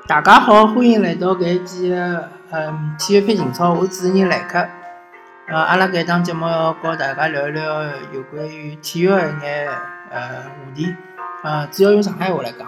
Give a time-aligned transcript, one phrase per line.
[0.00, 4.58] 大家好，欢迎来到搿一期的嗯体育篇情操，我主持人来客。
[5.46, 7.82] 呃，阿拉搿一档节目要和大家聊一聊
[8.12, 9.68] 有关于体育的一眼
[10.10, 10.94] 呃话题，
[11.44, 12.66] 呃，主要用上海话来讲。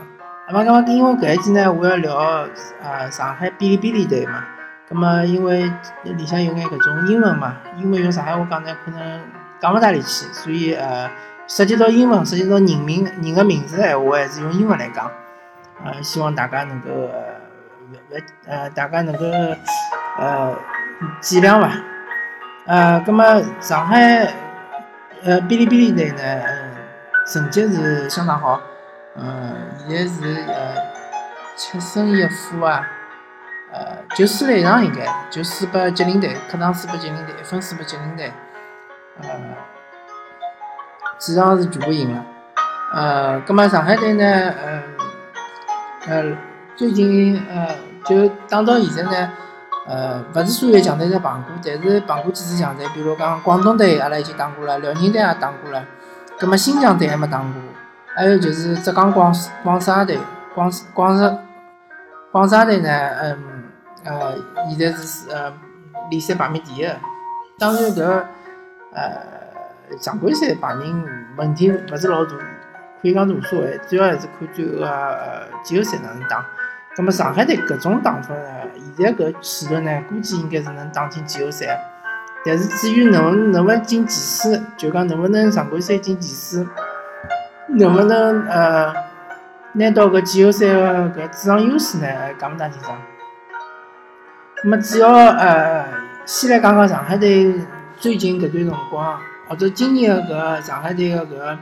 [0.48, 2.46] 那么，咁么因为搿一期呢，我要聊
[2.82, 4.44] 呃上海哔哩哔哩队嘛。
[4.90, 5.72] 那么因为
[6.04, 9.20] 里向有眼搿种英文嘛，英文用上海话讲呢，可能
[9.58, 11.10] 讲勿大里去，所以呃。
[11.46, 15.10] 涉及到英文，涉及到人名、人的名字的闲话，还是用英文来讲。
[15.82, 16.90] 呃，希望大家能够
[18.10, 19.24] 呃，呃，大家能够
[20.18, 20.54] 呃
[21.20, 21.72] 见谅吧。
[22.66, 24.32] 呃，那么上海
[25.22, 26.42] 呃哔哩哔哩队呢，
[27.26, 28.60] 成绩是相当好。
[29.16, 29.54] 嗯，
[29.88, 30.74] 现在是呃
[31.56, 32.86] 七胜一负啊，
[33.72, 38.32] 呃就输了一场应该，就输拨吉林队，客场输拨吉林队，一分输拨吉林队。
[39.22, 39.28] 呃。
[41.16, 42.24] 几场是全部赢了，
[42.92, 44.82] 呃，葛么上海队呢，呃，
[46.06, 46.36] 呃，
[46.76, 47.68] 最近呃，
[48.04, 49.32] 就打到现在呢，
[49.86, 55.84] 呃，勿是所有强队侪碰过，但是碰过几次强队，比如讲广东队，阿拉已经打过了，辽宁队也打过了，
[56.38, 57.46] 葛么新疆队还没打过，
[58.14, 60.18] 还有就是浙江广广沙队，
[60.54, 61.38] 广广沙
[62.30, 62.90] 广沙队呢，
[63.22, 63.38] 嗯，
[64.04, 64.34] 呃，
[64.68, 65.52] 现在是呃
[66.10, 66.88] 联赛排名第一，
[67.58, 68.02] 当然搿
[68.92, 69.34] 呃。
[70.00, 72.34] 常规赛排名问题勿是老大，
[73.04, 76.42] 可以讲是无所谓，主要还是看最后个季后赛哪能打。
[76.96, 78.40] 那么上海队搿种打法呢，
[78.96, 81.78] 现在搿气头呢，估计应该是能打进季后赛。
[82.46, 86.66] 但是至于能能勿能进前四，就讲能勿能常规赛进前四，
[87.68, 88.90] 能勿能呃
[89.74, 92.06] 拿到搿季后赛个搿主场优势呢，
[92.38, 92.96] 讲勿大清爽。
[94.62, 95.84] 那么主要呃，
[96.24, 97.54] 先来讲讲上海队
[97.98, 99.20] 最近搿段辰光。
[99.46, 101.58] 或者今年的搿上海队的搿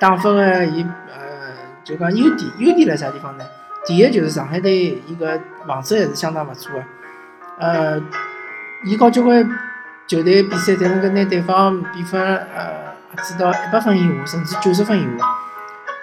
[0.00, 1.52] 打分的伊呃，
[1.84, 3.44] 就讲优点，优点辣啥地方呢？
[3.84, 6.84] 第一就是上海队伊个防守还是相当勿错的，
[7.58, 8.02] 呃，
[8.84, 9.46] 伊搞交关
[10.06, 15.24] 球队比赛，侪能够拿对方比分呃压制到一百分以下，甚至九十分以下。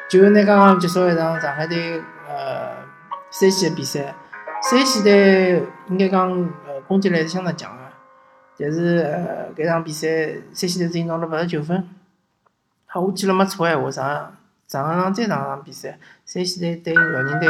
[0.10, 2.70] 就拿刚刚结束一场上海队呃
[3.32, 4.14] 山西的比赛，
[4.70, 6.32] 山西队应该讲
[6.68, 7.84] 呃攻击力还是相当强的。
[8.60, 10.08] 但是呃，搿场比赛
[10.54, 11.88] 山西队只拿了八十九分。
[12.90, 14.32] 好，我记了没错闲话，上
[14.68, 17.48] 上一场再上场比赛，山西队对辽宁队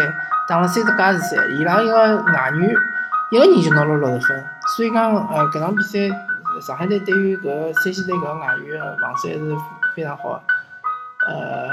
[0.50, 2.70] 打了三十加时赛，伊拉一个外援
[3.32, 4.46] 一个人就拿了六十分。
[4.76, 6.10] 所以讲呃，搿场比赛
[6.60, 9.56] 上海队对于搿山西队搿外援的防守还是
[9.96, 10.42] 非常好。
[11.28, 11.70] 呃，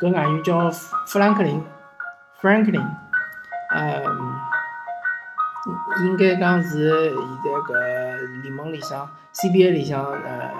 [0.00, 1.62] 搿外援叫富兰克林
[2.40, 2.86] ，Franklin，
[3.74, 4.36] 嗯。
[6.04, 10.52] 应该讲是现在搿联盟里向 CBA 里向呃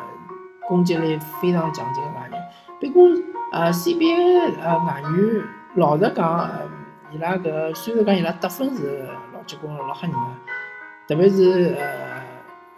[0.67, 2.43] 攻击力非常强劲的外援。
[2.81, 3.09] 不过
[3.53, 5.45] 呃 CBA 呃外援
[5.75, 6.51] 老实讲，
[7.11, 10.19] 伊拉搿虽然讲伊拉得分是老结棍老吓人个，
[11.09, 12.23] 特别是呃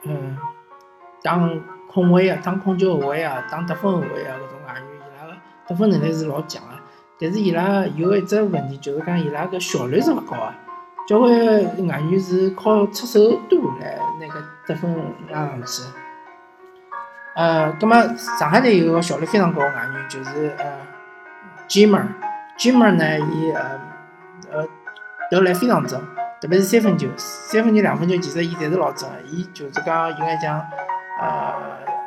[0.05, 0.37] 嗯
[1.23, 1.39] 打
[1.91, 6.69] 控卫啊，打控球后卫啊，打得分后卫啊搿种外援，伊拉个得分能力是老强个。
[7.21, 10.55] 但是伊拉有一只问题，就是讲伊拉个效率是勿高个。
[11.09, 11.31] 交关
[11.89, 14.95] 外援是靠出手多来那个得分
[15.31, 15.83] 拉上去。
[17.39, 20.65] 呃，葛么上海队有个效率非常高的外援，就是呃
[21.69, 23.81] ，Jimmer，Jimmer 呢，伊呃
[24.51, 24.67] 呃
[25.31, 26.01] 投篮非常准，
[26.41, 29.21] 特别是三分球，三分球、两分球，其实伊侪是老准的。
[29.23, 30.61] 伊就是讲应该讲
[31.21, 31.55] 呃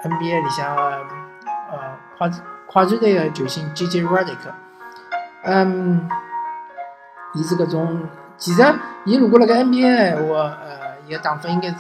[0.03, 2.29] NBA 里向呃快
[2.67, 4.35] 快船队的球星 JJ Redick，
[5.43, 6.09] 嗯，
[7.35, 8.01] 伊是搿种。
[8.37, 8.61] 其实，
[9.05, 11.75] 伊如果辣盖 NBA 闲话，呃，伊个打法应该是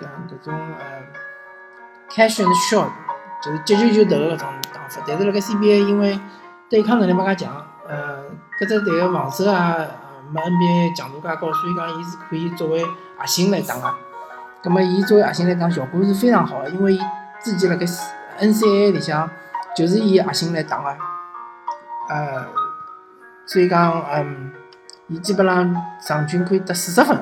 [0.00, 0.84] 搿搿种呃
[2.10, 2.88] ，catch and shot，
[3.42, 5.02] 就是接球就投个搿种打法。
[5.06, 6.18] 但是辣盖 CBA，因为
[6.68, 8.24] 对抗能力没介强，呃，
[8.60, 9.76] 搿只队个防守啊，
[10.32, 12.84] 没 NBA 强度介高，所以讲伊是可以作为
[13.16, 13.94] 核心来打个。
[14.62, 17.00] 葛末伊作为核心来打，效果是非常好个，因为伊
[17.42, 17.86] 之前辣盖
[18.40, 19.30] NCAA 里向
[19.76, 20.96] 就是以核心来打个，
[22.08, 22.46] 呃，
[23.46, 24.52] 所以讲，嗯。
[25.10, 25.74] 伊基本上
[26.06, 27.16] 场均可以得四十分，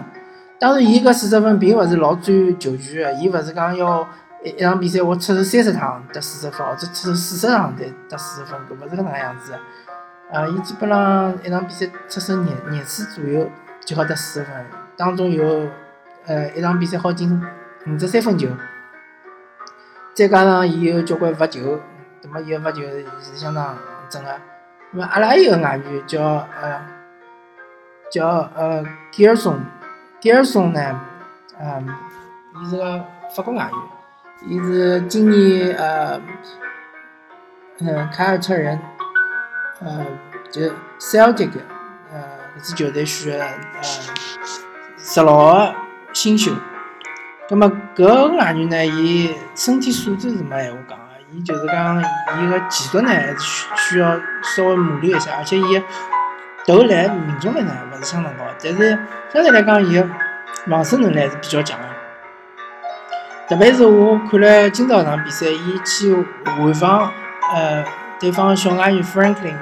[0.58, 4.04] 当然，伊搿四十分并勿是老占球权个，伊勿是讲要
[4.50, 9.58] 一场比赛我出手三十趟得四十分，或者出手四十趟得得四十分，搿勿是搿能样子个。
[10.30, 13.50] 呃，伊基本上一场比赛出手廿廿次左右
[13.84, 14.66] 就好得四十分，
[14.96, 15.68] 当中有
[16.26, 17.40] 呃一场比赛好进
[17.86, 18.48] 五只三分球，
[20.14, 21.80] 再加上伊有交关罚球，
[22.22, 22.82] 那么伊个罚球
[23.20, 23.76] 是相当
[24.08, 24.30] 准个。
[24.92, 26.22] 那么阿拉还有个外援叫
[26.60, 26.96] 呃。
[28.08, 29.58] 叫呃，吉尔松，
[30.20, 31.00] 吉尔松呢，
[31.58, 31.88] 嗯，
[32.62, 33.04] 伊是个
[33.34, 33.80] 法国外援，
[34.44, 36.20] 伊是今年呃，
[37.80, 38.78] 嗯，凯尔特人，
[39.80, 40.06] 呃，
[40.52, 40.60] 就
[41.00, 41.50] Celtic，
[42.12, 42.20] 呃，
[42.60, 43.82] 支球队需要呃
[44.98, 45.74] 十六个
[46.12, 46.52] 新秀。
[47.48, 55.82] 葛末搿个外援呢，伊身体素质是没闲话讲个，伊就是讲伊个技术呢还是需需要稍微磨练一下，而且伊
[56.66, 58.98] 投篮命中率呢勿是相当高，但是
[59.32, 60.06] 相对来讲伊个
[60.66, 61.86] 防守能力还是比较强个。
[63.48, 66.12] 特别是我看了今朝场比赛，伊去
[66.60, 67.08] 回防
[67.54, 67.84] 呃
[68.18, 69.60] 对方小外援 Franklin 嘛，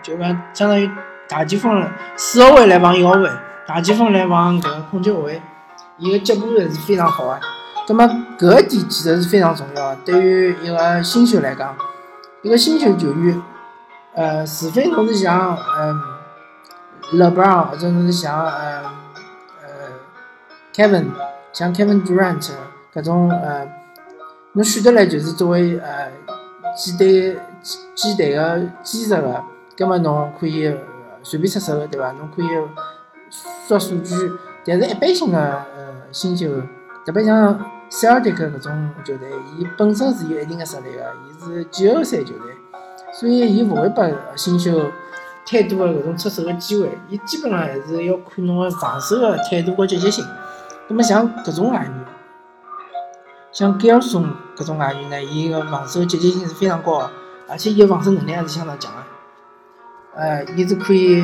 [0.00, 0.88] 就讲相当于
[1.28, 1.84] 大前锋
[2.16, 3.28] 四号位来防一号位，
[3.66, 5.42] 大前锋来防搿个控球后卫，
[5.96, 7.40] 伊个脚步还是非常好个。
[7.88, 8.06] 葛末
[8.38, 11.74] 搿点其实是非常重要，对于一个新秀来讲，
[12.42, 13.42] 一个新秀球员，
[14.14, 16.00] 呃，除非侬是像嗯
[17.14, 18.82] LeBron 或者侬是像呃
[19.64, 19.68] 呃
[20.72, 21.06] Kevin，
[21.52, 22.48] 像 Kevin Durant。
[22.98, 23.64] 搿种呃，
[24.54, 26.10] 侬选得来就是作为呃
[26.76, 27.38] 舰队
[27.94, 29.40] 舰队个基石个，
[29.76, 30.74] 葛末侬可以
[31.22, 32.10] 随便出手个，对伐？
[32.12, 32.46] 侬可以
[33.68, 34.16] 刷数据，
[34.66, 36.48] 但是一般性个呃新秀，
[37.06, 42.52] 特别像塞尔迪克搿种球队，伊本身是有一定个实力个，伊是季后赛球队，
[43.12, 44.90] 所以伊勿会拨新秀
[45.46, 50.24] 太多个搿种出手个机会，伊基本上还是要看侬个防守个态度和积极性。
[50.88, 51.97] 葛末像搿种外援。
[53.52, 57.10] 像盖尔松搿种外援呢，伊个防守积极性是非常高个，
[57.48, 58.98] 而且伊个防守能力还是相当强个。
[60.20, 61.22] 呃，伊是可以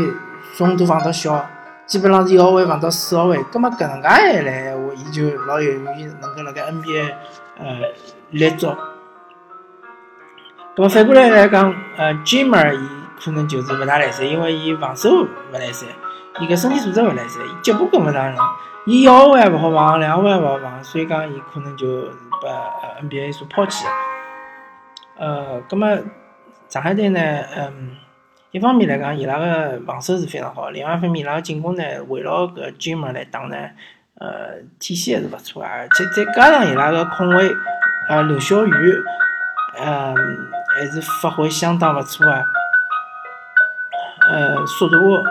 [0.57, 1.45] 从大防到小，
[1.87, 3.43] 基本上是一号位防到四号位。
[3.53, 7.13] 葛末搿能介下来闲话，伊就老有意能够辣盖 NBA
[7.59, 7.81] 呃
[8.31, 8.69] 立足。
[10.77, 12.89] 葛末反过来来讲，呃，Jimmer 伊
[13.23, 15.87] 可能就是勿大来塞，因为伊防守勿来塞，
[16.41, 18.39] 伊个身体素质勿来三，伊脚步跟勿上了。
[18.87, 21.87] 伊一号位也勿好防，两号位也勿好防，所以讲伊可能就
[22.43, 22.49] 被
[23.03, 23.87] NBA 所抛弃。
[25.17, 25.89] 呃，葛末
[26.69, 27.21] 上海队呢，
[27.57, 27.97] 嗯，
[28.51, 33.57] 一方面来讲，伊拉个防守是非常好；，另外一方面，伊拉个进攻呢，围绕搿 j i m 来打呢，
[34.19, 37.49] 呃，体系还是勿错个，而且再加上伊拉个控卫，
[38.09, 39.03] 呃，刘晓宇，
[39.81, 40.15] 嗯，
[40.75, 42.33] 还是发挥相当勿错个，
[44.29, 45.23] 呃，速度。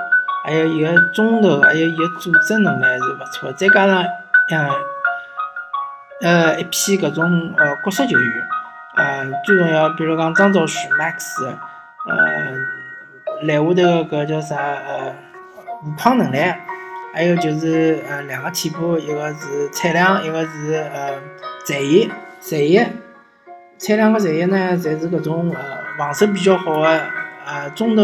[0.45, 4.03] 还有伊个中投，还有伊个组织能力还是勿错再加上，
[4.51, 4.69] 嗯，
[6.21, 8.47] 呃，一批搿种呃国色球员，
[8.95, 11.45] 呃，最重要，比如讲张兆旭、Max，
[12.09, 12.17] 呃，
[13.43, 13.73] 篮下头
[14.03, 15.15] 个搿叫啥呃，
[15.81, 16.37] 护框能力，
[17.13, 21.21] 还有就是呃两个替补，一个是蔡亮，一个是呃
[21.65, 22.11] 翟毅，
[22.41, 22.85] 翟毅，
[23.77, 25.61] 蔡亮和翟毅呢，侪是搿种呃
[25.97, 27.01] 防守比较好个，
[27.45, 28.03] 呃中投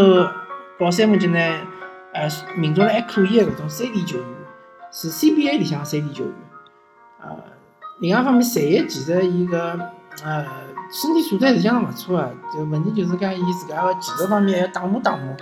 [0.80, 1.40] 搞三分球呢。
[2.14, 4.28] 呃，命中率还可以的搿种三 D 球员，
[4.92, 6.34] 是 CBA 里向三 D 球员。
[7.22, 7.36] 呃，
[8.00, 9.80] 另外一方面，陈毅其实伊个
[10.24, 10.46] 呃
[10.92, 15.36] 身体素质还是相当勿错的，就问题就是讲伊自家个技术方面还要打磨打磨。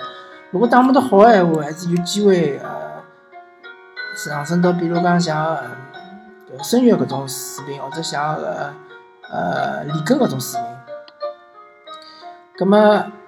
[0.52, 3.04] 如果打磨得好个闲话，还是有机会呃
[4.16, 8.74] 上升到比如讲像呃申月搿种水平，或者像呃
[9.30, 10.67] 呃李根搿种水平。
[12.57, 12.77] 咁么，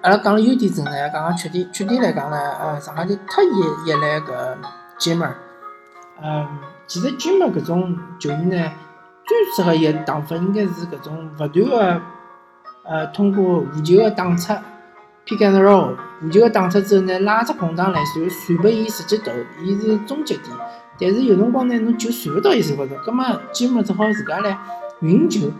[0.00, 1.72] 阿拉讲了优点之后呢，讲讲缺点。
[1.72, 3.48] 缺点来讲呢，呃，上海队太依
[3.86, 4.56] 依赖搿
[4.98, 5.30] Jimmer。
[6.20, 6.48] 嗯，
[6.88, 8.72] 其实 Jimmer 搿种球员呢，
[9.24, 12.02] 最适合伊个打法应该是搿种勿断个，
[12.84, 14.52] 呃，通过无球个打出
[15.24, 15.94] ，pick and roll，
[16.24, 19.30] 无球个打出之后呢，拉出空档来，然后传拨伊直接投，
[19.62, 20.48] 伊是终结点。
[20.98, 24.58] 但是有辰光呢，侬球传勿到伊手高头，葛末 Jimmer 只好自家来
[25.02, 25.52] 运球。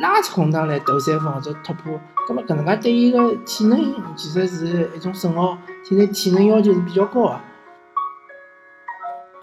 [0.00, 3.78] 拉出空档来投三分或者突破，葛末搿能介对伊个体能
[4.16, 7.40] 其实是一种损耗，现在体能要求是比较高个。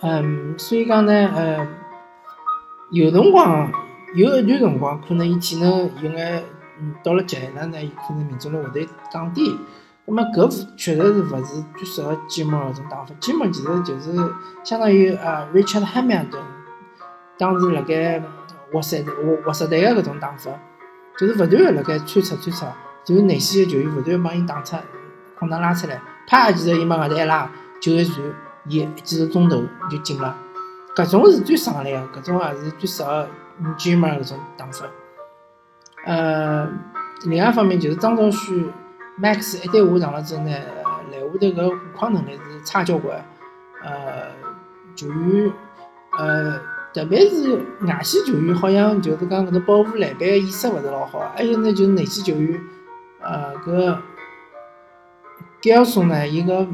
[0.01, 1.67] 嗯，所以讲呢，呃，
[2.89, 3.71] 有辰光
[4.15, 6.43] 有一段辰光，可能伊体能有眼，
[6.79, 9.57] 嗯，到了极限了呢，伊可能命中率会得降低。
[10.05, 13.13] 葛末搿确实是勿是最适合基莫搿种打法。
[13.19, 14.11] 基莫其实就是
[14.63, 16.43] 相当于呃，Richard Hamilton
[17.37, 18.21] 当时辣盖。
[18.73, 20.49] 活塞队，活塞队个搿种打法，
[21.17, 24.75] 就是勿断个辣盖穿插穿插，就是内线个球员勿断帮伊打出
[25.37, 27.49] 空档拉出来，啪，其实伊往外头一拉，
[27.81, 28.19] 球一传，
[28.67, 30.35] 伊几个钟头就进了。
[30.95, 33.27] 搿种是最省力个，搿种也是最适合
[33.77, 34.85] G 嘛搿种打法。
[36.05, 36.67] 呃，
[37.25, 38.71] 另外一方面就是张兆旭、
[39.21, 43.23] Max 一对下上了之后呢，篮下头搿护框能力是差交关。
[43.83, 44.31] 呃，
[44.95, 45.51] 球员，
[46.17, 46.70] 呃。
[46.93, 47.57] 特别是
[47.87, 51.31] 外线球员，好像就是讲搿种保护篮板个意识勿是老好。
[51.35, 52.59] 还有呢，就是内线球员，
[53.21, 53.97] 呃，搿
[55.61, 56.67] 盖尔松呢，伊个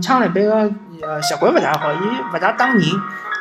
[0.00, 0.54] 抢篮板个
[1.00, 1.96] 呃习惯勿大好，伊
[2.34, 2.82] 勿大打人，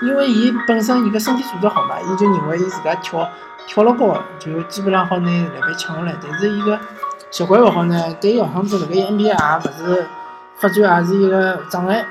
[0.03, 3.29] 因为伊本身伊个身体素质好嘛，伊就认为伊自家跳
[3.67, 6.15] 跳了高，就基本上好拿篮板抢下来。
[6.21, 6.79] 但是伊个
[7.31, 10.05] 习惯勿好呢，对后向子辣盖 NBA 也勿是
[10.55, 12.05] 发展也是一个障碍。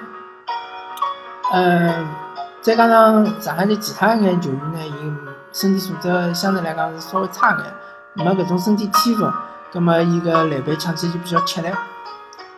[1.53, 2.07] 呃，
[2.62, 5.12] 再加上上海的其他一眼球员呢，伊
[5.52, 7.64] 身体素质相对来讲是稍微差眼，
[8.14, 9.33] 没搿种身体天赋，
[9.73, 11.69] 葛末伊个篮板抢起来就比较吃力。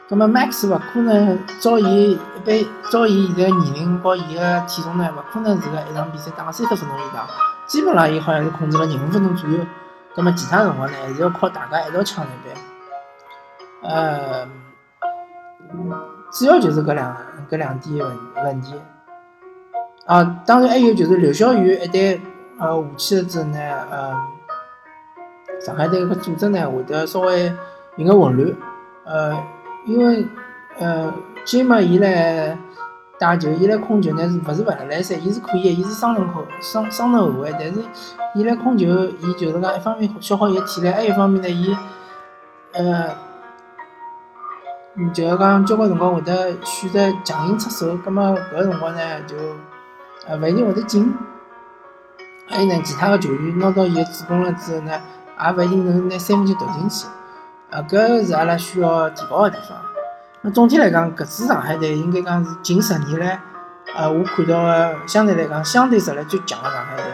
[0.09, 7.25] 葛末 Max 勿可能照伊一般，照伊现在年龄和伊个体重呢，勿可能是个一场比赛打三十分钟以上，
[7.67, 9.59] 基本上伊好像是控制了廿五分钟左右。
[10.15, 13.91] 葛末其他辰光呢，还是要靠大家一道抢篮板。
[13.91, 14.47] 呃，
[16.33, 17.17] 主要就是搿两
[17.49, 18.75] 搿两点问问题。
[20.07, 22.21] 啊，当然还有就是刘晓宇一旦
[22.59, 23.59] 呃下去了之后呢，
[23.91, 24.15] 呃，
[25.61, 27.47] 上海队个组织呢会得稍微
[27.97, 28.57] 有眼混乱，
[29.05, 29.37] 呃。
[29.85, 30.25] 因为，
[30.79, 31.13] 呃，
[31.45, 32.57] 金嘛，伊来
[33.19, 35.17] 打球，伊来控球呢，是勿是勿来来塞？
[35.17, 37.83] 伊是可以，伊是双人控，双双人后卫，但是
[38.37, 41.77] 伊来控球，伊就是讲一方面消耗伊个体力，还有一方面呢，伊，
[42.75, 43.09] 呃，
[45.13, 49.37] 就是讲交关辰光会得选择强行出手，葛末搿个辰光呢，就
[50.29, 51.15] 呃勿一定会得进。
[52.49, 54.93] 还有呢，其他个球员拿到伊个助攻了之后呢，
[55.41, 57.07] 也勿一定能拿三分球投进去。
[57.71, 59.79] 啊，搿是阿拉需要提高个地方。
[60.43, 63.41] 那总体来讲，搿支上海队应该讲是近十年来，
[63.95, 67.05] 呃，我看到个相对来讲相对实力最强个上海队。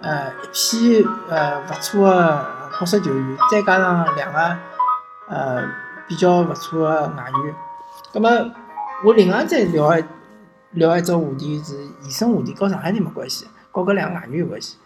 [0.00, 2.46] 呃，一批呃勿错个
[2.80, 4.56] 角色球员，再加上两个
[5.28, 5.62] 呃
[6.08, 7.54] 比较勿错个外援。
[8.12, 8.30] 葛末
[9.04, 10.04] 我另外再聊一
[10.72, 14.76] 聊一只话题是延伸话题，跟上海人没关系，和搿两个外语有关系。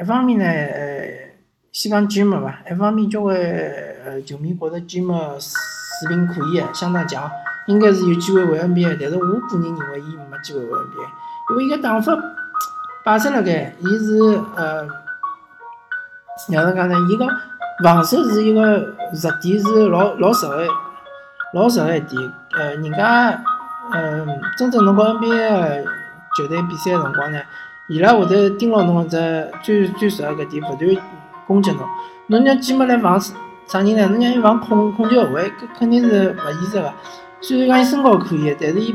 [0.00, 1.28] 一方面呢，呃。
[1.70, 5.06] 先讲 Jim 伐，一方面交关呃球迷觉着 Jim
[5.38, 7.30] 水平可以，相当强，
[7.66, 8.96] 应该是有机会回 NBA。
[8.98, 11.06] 但是我个人认为伊没机会回 NBA，
[11.50, 12.16] 因为伊个打法
[13.04, 14.18] 摆出辣盖，伊是
[14.56, 14.88] 呃，
[16.48, 16.96] 哪能讲呢？
[17.10, 17.26] 伊个
[17.84, 18.62] 防守是一个
[19.12, 20.66] 弱点，是老老实个，
[21.52, 22.32] 老实个一点。
[22.52, 23.40] 呃，人家
[23.92, 25.84] 嗯，真正侬搞 NBA
[26.36, 27.40] 球队比赛的辰光呢，
[27.88, 30.96] 伊拉会得盯牢侬只最最弱个搿点，勿断。
[31.46, 31.80] 攻击侬，
[32.26, 34.06] 侬让基莫来防啥人呢？
[34.08, 36.92] 侬让伊防控控球后卫，搿肯定是勿现实个。
[37.40, 38.94] 虽然讲伊身高可以，但是伊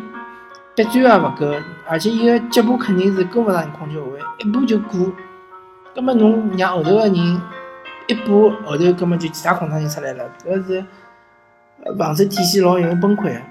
[0.76, 1.52] 臂展也勿够，
[1.88, 5.12] 而且伊个脚步肯定是跟勿上控球后卫，一步就过。
[5.96, 7.16] 葛末侬让后头个人
[8.06, 10.86] 一步后头，葛末就其他空档就出来了，搿是
[11.98, 13.42] 防守体系老容易崩溃个。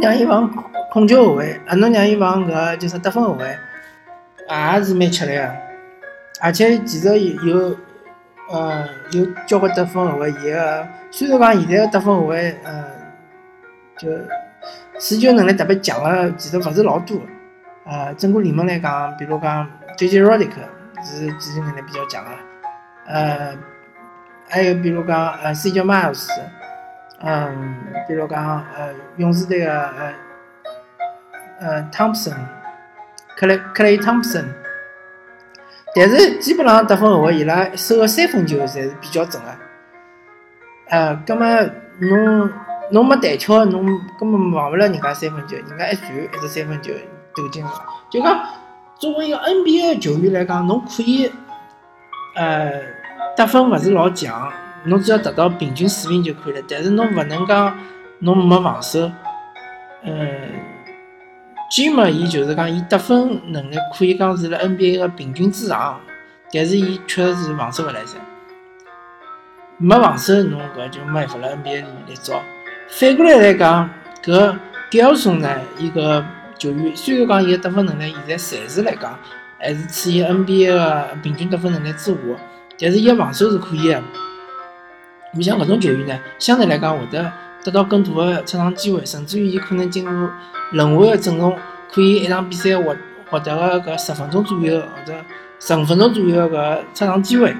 [0.00, 0.48] 让伊防
[0.90, 3.58] 控球后卫，啊，侬让伊防搿就是得分后卫，
[4.48, 5.50] 也是蛮吃力个。
[6.40, 7.76] 而且其实有，
[8.50, 12.84] 呃，有交关得分后卫，伊个虽然讲现在个得分后卫，呃，
[13.98, 14.08] 就
[14.98, 17.18] 持球能力特别强个，其实勿是老多。
[17.84, 20.22] 呃，整个联盟来讲，比如讲 J.J.
[20.22, 20.52] Redick
[21.02, 22.30] 是持球能力比较强个，
[23.06, 23.54] 呃，
[24.48, 25.82] 还有比如讲呃 C.J.
[25.82, 26.28] Miles，
[27.22, 27.76] 嗯，
[28.08, 30.14] 比如讲呃勇士队个呃
[31.60, 34.44] 呃 Thompson，Clay Thompson。
[35.92, 39.48] 但是基本上得分后卫伊拉收个三分球侪是比较准个，
[40.88, 41.44] 呃，葛末
[41.98, 42.48] 侬
[42.92, 43.84] 侬没弹跳，侬
[44.18, 46.92] 根本防勿了人家三分球，人家一传一只三分球
[47.34, 47.72] 投进了。
[48.08, 48.40] 就讲
[49.00, 51.32] 作为一个 NBA 球员来讲，侬可以，
[52.36, 52.70] 呃，
[53.36, 54.48] 得分勿是老强，
[54.84, 56.62] 侬只要达到平均水平就可以了。
[56.68, 57.78] 但是侬勿能讲
[58.20, 59.10] 侬没防守，
[60.04, 60.14] 嗯。
[61.70, 66.00] 基嘛，伊就是讲，伊得分能力可以讲是辣 NBA 个平均之上，
[66.52, 68.18] 但是伊确实是防守勿来塞。
[69.78, 72.42] 没防守，侬搿就没办法辣 NBA 里来招。
[72.88, 73.88] 反过来来讲，
[74.20, 74.56] 搿
[74.90, 76.24] g e l s o n 呢，伊个
[76.58, 79.16] 球员虽然讲伊个得分能力现在暂时来讲
[79.56, 82.18] 还是处于 NBA 个平均得分能力之下，
[82.80, 84.02] 但是伊防守是可以个。
[85.32, 87.32] 你像搿种球员呢，相对来讲会得
[87.64, 90.28] 得到更多个出场机会，甚至于伊可能进入。
[90.72, 91.52] 轮换的阵容
[91.92, 92.94] 可以一场比赛获
[93.28, 95.12] 获得个搿十分钟左右或者
[95.58, 97.52] 十五分钟左右个搿出场机会，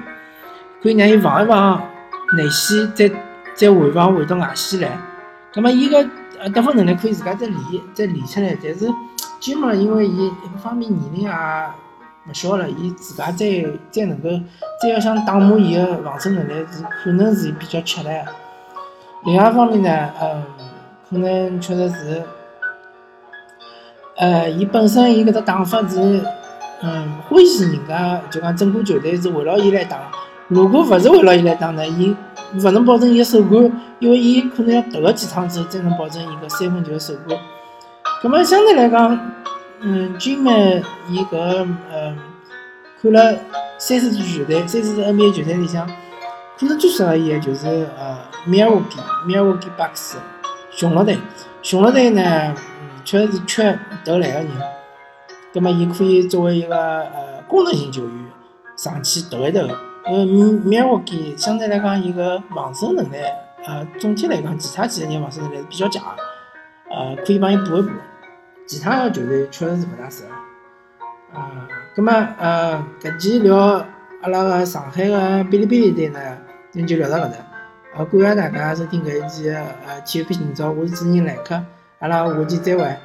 [0.81, 1.85] 可以让伊防一防
[2.37, 3.11] 内线，再
[3.53, 4.97] 再回防回到外线来。
[5.53, 5.97] 葛末伊个
[6.39, 8.57] 呃得分能力可以自家再练，再练出来。
[8.63, 8.87] 但是
[9.41, 11.29] 基本上因为伊一方面年龄也
[12.27, 13.45] 勿小了，伊自家再
[13.89, 14.29] 再能够
[14.81, 18.09] 再要想打磨伊个防守能力是可能是比较吃力。
[19.25, 20.43] 另外一方面呢，嗯，
[21.09, 22.23] 可能确实是。
[24.17, 26.21] 呃，伊本身伊搿只打法是，
[26.83, 29.97] 嗯，欢喜人家，就讲整个球队是围绕伊来打。
[30.47, 32.15] 如果勿是围绕伊来打呢，伊
[32.53, 37.35] 勿能保证伊个手感，因为伊可能要投个几趟之后，才能保证伊个三分球手感。
[38.21, 39.17] 葛末相对来讲，
[39.81, 42.17] 嗯，今麦伊搿嗯，
[43.01, 43.39] 看了
[43.77, 45.87] 三四支球队，三四支 NBA 球队里向，
[46.57, 50.17] 可能最适合伊个就是呃，米尔沃基，米尔沃基巴克斯，
[50.71, 51.17] 雄鹿队，
[51.61, 52.55] 雄鹿队呢。
[53.03, 54.47] 确实是缺投篮个人。
[55.51, 58.11] 葛末伊可以作为一个呃功能性球员
[58.77, 59.61] 上去投一投。
[60.05, 63.15] 呃，米尔沃基相对来讲，伊个防守能力，
[63.65, 66.03] 呃，总体来讲，其他几个人防守能力是比较强，
[66.91, 67.89] 呃，可以帮伊补一补。
[68.71, 71.37] 其他的球队确实是勿大适合。
[71.37, 73.57] 啊，葛末呃，搿期聊
[74.21, 76.19] 阿拉个上海个哔哩哔哩队呢，
[76.71, 77.35] 那就聊到搿搭。
[77.97, 81.61] 呃，感谢大家收听搿一期呃体育频道，我是主持人莱克，
[81.99, 82.95] 阿拉下期再会。